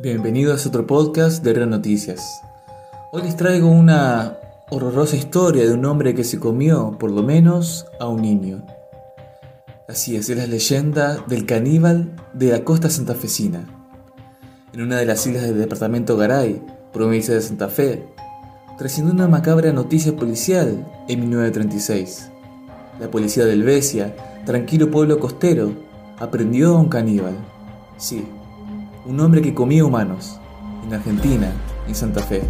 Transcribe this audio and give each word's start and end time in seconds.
Bienvenidos 0.00 0.64
a 0.64 0.68
otro 0.68 0.86
podcast 0.86 1.42
de 1.42 1.54
Real 1.54 1.70
Noticias. 1.70 2.40
Hoy 3.10 3.22
les 3.22 3.36
traigo 3.36 3.68
una 3.68 4.38
horrorosa 4.70 5.16
historia 5.16 5.66
de 5.66 5.72
un 5.72 5.84
hombre 5.86 6.14
que 6.14 6.22
se 6.22 6.38
comió, 6.38 6.96
por 7.00 7.10
lo 7.10 7.24
menos, 7.24 7.84
a 7.98 8.06
un 8.06 8.22
niño. 8.22 8.64
Así 9.88 10.14
es, 10.14 10.28
es 10.28 10.36
la 10.36 10.46
leyenda 10.46 11.24
del 11.26 11.46
caníbal 11.46 12.14
de 12.32 12.52
la 12.52 12.62
costa 12.62 12.90
santafesina. 12.90 13.66
En 14.72 14.82
una 14.82 14.98
de 14.98 15.06
las 15.06 15.26
islas 15.26 15.42
del 15.42 15.58
departamento 15.58 16.16
Garay, 16.16 16.62
provincia 16.92 17.34
de 17.34 17.40
Santa 17.40 17.66
Fe, 17.66 18.04
trascendió 18.78 19.12
una 19.12 19.26
macabra 19.26 19.72
noticia 19.72 20.14
policial 20.14 20.86
en 21.08 21.20
1936. 21.22 22.30
La 23.00 23.10
policía 23.10 23.46
del 23.46 23.64
Besia, 23.64 24.14
tranquilo 24.46 24.92
pueblo 24.92 25.18
costero, 25.18 25.72
aprendió 26.20 26.76
a 26.76 26.80
un 26.80 26.88
caníbal. 26.88 27.34
Sí, 27.96 28.24
un 29.08 29.18
hombre 29.20 29.40
que 29.40 29.54
comía 29.54 29.86
humanos, 29.86 30.38
en 30.86 30.92
Argentina, 30.92 31.50
en 31.88 31.94
Santa 31.94 32.22
Fe. 32.22 32.42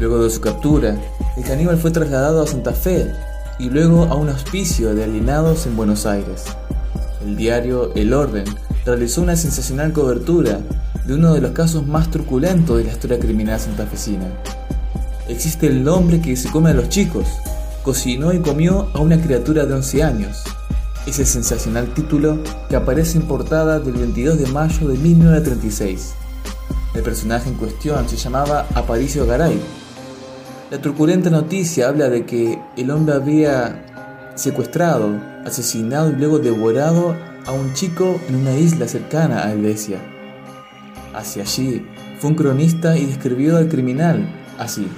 Luego 0.00 0.24
de 0.24 0.30
su 0.30 0.40
captura, 0.40 0.96
el 1.36 1.44
caníbal 1.44 1.76
fue 1.76 1.90
trasladado 1.90 2.42
a 2.42 2.46
Santa 2.46 2.72
Fe 2.72 3.12
y 3.58 3.68
luego 3.68 4.04
a 4.04 4.14
un 4.14 4.30
hospicio 4.30 4.94
de 4.94 5.04
alienados 5.04 5.66
en 5.66 5.76
Buenos 5.76 6.06
Aires. 6.06 6.44
El 7.22 7.36
diario 7.36 7.92
El 7.94 8.14
Orden 8.14 8.44
realizó 8.86 9.20
una 9.20 9.36
sensacional 9.36 9.92
cobertura 9.92 10.60
de 11.04 11.14
uno 11.14 11.34
de 11.34 11.42
los 11.42 11.50
casos 11.50 11.86
más 11.86 12.10
truculentos 12.10 12.78
de 12.78 12.84
la 12.84 12.92
historia 12.92 13.18
criminal 13.18 13.60
santafesina. 13.60 14.28
Existe 15.28 15.66
el 15.66 15.86
hombre 15.86 16.22
que 16.22 16.34
se 16.36 16.50
come 16.50 16.70
a 16.70 16.74
los 16.74 16.88
chicos, 16.88 17.26
cocinó 17.82 18.32
y 18.32 18.38
comió 18.38 18.88
a 18.94 19.00
una 19.00 19.20
criatura 19.20 19.66
de 19.66 19.74
11 19.74 20.02
años, 20.02 20.44
es 21.06 21.18
el 21.20 21.26
sensacional 21.26 21.94
título 21.94 22.38
que 22.68 22.76
aparece 22.76 23.18
en 23.18 23.28
portada 23.28 23.78
del 23.78 23.94
22 23.94 24.38
de 24.38 24.46
mayo 24.48 24.88
de 24.88 24.98
1936. 24.98 26.14
El 26.94 27.02
personaje 27.02 27.48
en 27.48 27.54
cuestión 27.56 28.08
se 28.08 28.16
llamaba 28.16 28.66
Aparicio 28.74 29.24
Garay. 29.26 29.60
La 30.70 30.80
truculenta 30.80 31.30
noticia 31.30 31.88
habla 31.88 32.08
de 32.08 32.26
que 32.26 32.58
el 32.76 32.90
hombre 32.90 33.14
había 33.14 34.32
secuestrado, 34.34 35.10
asesinado 35.44 36.10
y 36.10 36.14
luego 36.14 36.40
devorado 36.40 37.14
a 37.46 37.52
un 37.52 37.72
chico 37.74 38.20
en 38.28 38.36
una 38.36 38.56
isla 38.56 38.88
cercana 38.88 39.44
a 39.44 39.52
Helvecia. 39.52 39.98
Hacia 41.14 41.42
allí 41.42 41.86
fue 42.18 42.30
un 42.30 42.36
cronista 42.36 42.96
y 42.96 43.06
describió 43.06 43.58
al 43.58 43.68
criminal 43.68 44.28
así. 44.58 44.88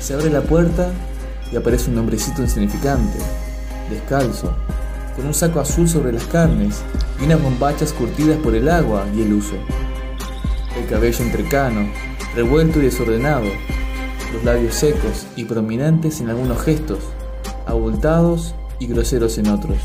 Se 0.00 0.14
abre 0.14 0.30
la 0.30 0.40
puerta 0.40 0.90
y 1.52 1.56
aparece 1.56 1.90
un 1.90 1.98
hombrecito 1.98 2.40
insignificante, 2.40 3.18
descalzo, 3.90 4.54
con 5.16 5.26
un 5.26 5.34
saco 5.34 5.60
azul 5.60 5.88
sobre 5.88 6.12
las 6.12 6.24
carnes 6.24 6.82
y 7.20 7.24
unas 7.24 7.42
bombachas 7.42 7.92
curtidas 7.92 8.38
por 8.38 8.54
el 8.54 8.68
agua 8.68 9.04
y 9.14 9.22
el 9.22 9.32
uso. 9.32 9.56
El 10.78 10.86
cabello 10.86 11.24
entrecano, 11.24 11.90
revuelto 12.34 12.78
y 12.78 12.82
desordenado, 12.82 13.46
los 14.32 14.44
labios 14.44 14.74
secos 14.74 15.26
y 15.36 15.44
prominentes 15.44 16.20
en 16.20 16.30
algunos 16.30 16.62
gestos, 16.62 17.00
abultados 17.66 18.54
y 18.78 18.86
groseros 18.86 19.36
en 19.38 19.48
otros, 19.48 19.76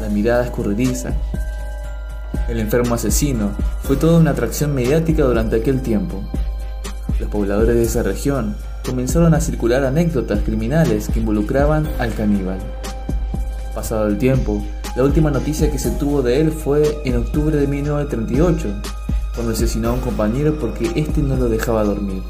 la 0.00 0.08
mirada 0.08 0.44
escurridiza. 0.44 1.14
El 2.48 2.58
enfermo 2.58 2.94
asesino 2.94 3.50
fue 3.82 3.96
toda 3.96 4.18
una 4.18 4.32
atracción 4.32 4.74
mediática 4.74 5.22
durante 5.22 5.56
aquel 5.56 5.82
tiempo. 5.82 6.20
Los 7.18 7.28
pobladores 7.28 7.76
de 7.76 7.82
esa 7.82 8.02
región 8.02 8.56
comenzaron 8.84 9.34
a 9.34 9.40
circular 9.40 9.84
anécdotas 9.84 10.40
criminales 10.40 11.08
que 11.08 11.20
involucraban 11.20 11.88
al 11.98 12.12
caníbal. 12.14 12.58
Pasado 13.74 14.08
el 14.08 14.18
tiempo, 14.18 14.62
la 14.96 15.04
última 15.04 15.30
noticia 15.30 15.70
que 15.70 15.78
se 15.78 15.90
tuvo 15.92 16.22
de 16.22 16.40
él 16.40 16.50
fue 16.50 17.00
en 17.04 17.16
octubre 17.16 17.56
de 17.56 17.66
1938, 17.66 18.68
cuando 19.34 19.52
asesinó 19.52 19.90
a 19.90 19.92
un 19.92 20.00
compañero 20.00 20.58
porque 20.58 20.90
éste 20.96 21.22
no 21.22 21.36
lo 21.36 21.48
dejaba 21.48 21.84
dormir. 21.84 22.22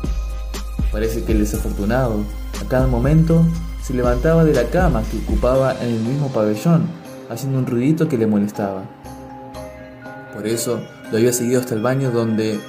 Parece 0.93 1.25
que 1.25 1.33
el 1.33 1.39
desafortunado, 1.39 2.25
a 2.61 2.69
cada 2.69 2.87
momento, 2.87 3.47
se 3.83 3.95
levantaba 3.95 4.45
de 4.45 4.53
la 4.53 4.65
cama 4.65 5.03
que 5.11 5.17
ocupaba 5.19 5.75
en 5.81 5.89
el 5.89 6.01
mismo 6.01 6.29
pabellón, 6.29 6.83
haciendo 7.31 7.59
un 7.59 7.67
ruidito 7.67 8.09
que 8.09 8.19
le 8.19 8.27
molestaba. 8.27 8.83
Por 10.35 10.47
eso 10.47 10.81
lo 11.11 11.17
había 11.17 11.33
seguido 11.33 11.61
hasta 11.61 11.75
el 11.75 11.81
baño 11.81 12.11
donde, 12.11 12.61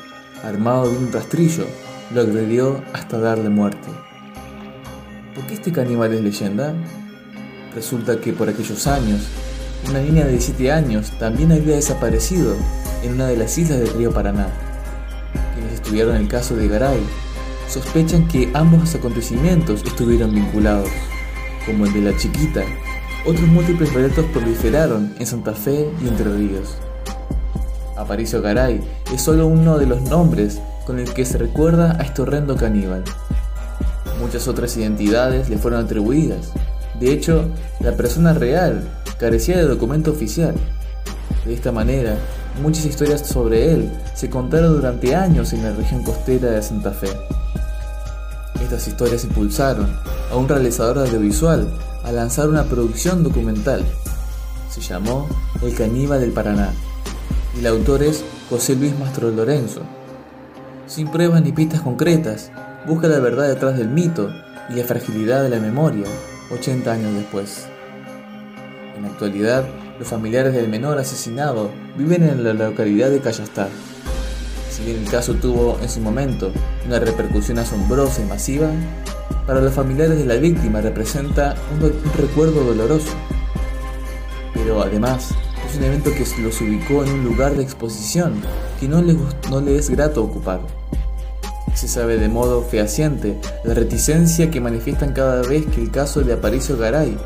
armado 0.44 0.90
de 0.90 0.98
un 0.98 1.12
rastrillo, 1.12 1.66
lo 2.14 2.22
agredió 2.22 2.82
hasta 2.94 3.20
darle 3.20 3.50
muerte. 3.50 3.88
¿Por 5.36 5.46
qué 5.46 5.56
este 5.56 5.72
caníbal 5.72 6.14
es 6.14 6.22
leyenda? 6.22 6.74
Resulta 7.74 8.20
que 8.20 8.34
por 8.34 8.50
aquellos 8.50 8.86
años, 8.88 9.22
una 9.90 10.02
niña 10.02 10.26
de 10.26 10.32
17 10.32 10.72
años 10.72 11.12
también 11.18 11.52
había 11.54 11.76
desaparecido 11.76 12.56
en 13.02 13.14
una 13.14 13.28
de 13.28 13.38
las 13.38 13.58
islas 13.58 13.80
del 13.80 13.94
río 13.94 14.12
Paraná. 14.12 14.48
Quienes 15.56 15.74
estudiaron 15.76 16.18
el 16.18 16.28
caso 16.28 16.56
de 16.56 16.68
Garay 16.68 17.00
sospechan 17.70 18.28
que 18.28 18.52
ambos 18.54 18.94
acontecimientos 18.94 19.84
estuvieron 19.86 20.36
vinculados, 20.36 20.90
como 21.66 21.86
el 21.86 21.94
de 21.94 22.02
la 22.02 22.18
chiquita. 22.18 22.64
Otros 23.26 23.48
múltiples 23.48 23.94
relatos 23.94 24.26
proliferaron 24.34 25.16
en 25.18 25.26
Santa 25.26 25.54
Fe 25.54 25.90
y 26.04 26.08
Entre 26.08 26.26
Ríos. 26.26 26.76
Aparicio 27.96 28.42
Garay 28.42 28.82
es 29.14 29.22
solo 29.22 29.48
uno 29.48 29.78
de 29.78 29.86
los 29.86 30.02
nombres 30.02 30.60
con 30.86 31.00
el 31.00 31.14
que 31.14 31.24
se 31.24 31.38
recuerda 31.38 31.96
a 32.00 32.04
este 32.04 32.24
horrendo 32.24 32.58
caníbal. 32.58 33.04
Muchas 34.20 34.48
otras 34.48 34.76
identidades 34.76 35.50
le 35.50 35.58
fueron 35.58 35.86
atribuidas, 35.86 36.52
de 37.02 37.12
hecho, 37.12 37.46
la 37.80 37.94
persona 37.98 38.32
real 38.32 38.88
carecía 39.20 39.58
de 39.58 39.64
documento 39.64 40.12
oficial. 40.12 40.54
De 41.46 41.52
esta 41.52 41.72
manera, 41.72 42.16
muchas 42.62 42.86
historias 42.86 43.28
sobre 43.28 43.74
él 43.74 43.92
se 44.14 44.30
contaron 44.30 44.76
durante 44.76 45.16
años 45.16 45.52
en 45.54 45.64
la 45.64 45.72
región 45.72 46.04
costera 46.04 46.52
de 46.52 46.62
Santa 46.62 46.92
Fe. 46.92 47.10
Estas 48.62 48.88
historias 48.88 49.24
impulsaron 49.24 49.88
a 50.32 50.36
un 50.36 50.48
realizador 50.48 51.00
audiovisual 51.00 51.68
a 52.04 52.12
lanzar 52.12 52.48
una 52.48 52.66
producción 52.66 53.24
documental. 53.24 53.84
Se 54.70 54.82
llamó 54.82 55.28
El 55.64 55.74
caníbal 55.74 56.22
del 56.22 56.34
Paraná 56.34 56.72
y 57.56 57.62
el 57.62 57.66
autor 57.68 58.04
es 58.04 58.24
José 58.48 58.76
Luis 58.76 58.94
Mastro 59.00 59.32
Lorenzo. 59.32 59.82
Sin 60.86 61.10
pruebas 61.10 61.42
ni 61.42 61.52
pistas 61.52 61.82
concretas, 61.82 62.52
busca 62.86 63.08
la 63.08 63.18
verdad 63.18 63.48
detrás 63.48 63.76
del 63.76 63.90
mito 63.90 64.30
y 64.70 64.76
la 64.76 64.84
fragilidad 64.84 65.42
de 65.42 65.50
la 65.50 65.60
memoria 65.60 66.06
80 66.54 66.92
años 66.92 67.14
después. 67.16 67.68
En 68.96 69.04
la 69.04 69.10
actualidad, 69.10 69.66
los 70.00 70.08
familiares 70.08 70.54
del 70.54 70.68
menor 70.68 70.98
asesinado 70.98 71.72
viven 71.98 72.24
en 72.24 72.44
la 72.44 72.54
localidad 72.54 73.10
de 73.10 73.20
Cayastar. 73.20 73.70
Si 74.70 74.84
bien 74.84 74.98
el 75.04 75.10
caso 75.10 75.34
tuvo 75.36 75.78
en 75.82 75.90
su 75.90 76.00
momento 76.00 76.52
una 76.86 77.00
repercusión 77.00 77.60
asombrosa 77.60 78.22
y 78.22 78.26
masiva, 78.26 78.70
para 79.46 79.62
los 79.62 79.74
familiares 79.74 80.18
de 80.18 80.26
la 80.26 80.36
víctima 80.36 80.82
representa 80.82 81.56
un, 81.74 81.92
recuerdo 82.18 82.64
doloroso. 82.64 83.12
Pero 84.54 84.82
además, 84.82 85.32
es 85.70 85.78
un 85.78 85.84
evento 85.84 86.12
que 86.12 86.26
los 86.42 86.62
ubicó 86.62 87.04
en 87.04 87.12
un 87.12 87.24
lugar 87.24 87.56
de 87.56 87.64
exposición 87.64 88.42
que 88.80 88.88
no 88.88 89.02
les, 89.02 89.18
no 89.50 89.62
les 89.62 89.80
es 89.80 89.90
grato 89.90 90.24
ocupar. 90.24 90.60
Se 91.74 91.88
sabe 91.88 92.18
de 92.18 92.28
modo 92.28 92.64
fehaciente 92.64 93.40
la 93.64 93.74
reticencia 93.74 94.52
que 94.52 94.62
manifiestan 94.62 95.14
cada 95.14 95.42
vez 95.42 95.66
que 95.66 95.82
el 95.82 95.92
caso 95.92 96.22
de 96.22 96.34
Aparicio 96.34 96.78
Garay 96.78 97.18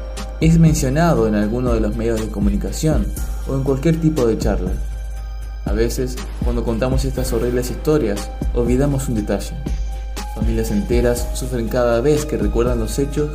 es 0.41 0.59
mencionado 0.59 1.27
en 1.27 1.35
alguno 1.35 1.73
de 1.73 1.79
los 1.79 1.95
medios 1.95 2.21
de 2.21 2.29
comunicación 2.29 3.05
o 3.47 3.55
en 3.55 3.63
cualquier 3.63 3.99
tipo 3.99 4.25
de 4.25 4.37
charla. 4.37 4.71
A 5.65 5.73
veces, 5.73 6.15
cuando 6.43 6.63
contamos 6.63 7.05
estas 7.05 7.33
horribles 7.33 7.71
historias, 7.71 8.29
olvidamos 8.53 9.07
un 9.09 9.15
detalle. 9.15 9.55
Familias 10.35 10.71
enteras 10.71 11.27
sufren 11.33 11.67
cada 11.67 12.01
vez 12.01 12.25
que 12.25 12.37
recuerdan 12.37 12.79
los 12.79 12.99
hechos 12.99 13.31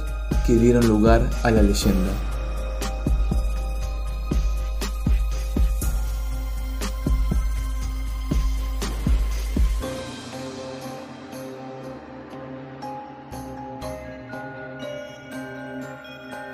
que 0.47 0.55
dieron 0.55 0.87
lugar 0.87 1.29
a 1.43 1.51
la 1.51 1.63
leyenda. 1.63 2.30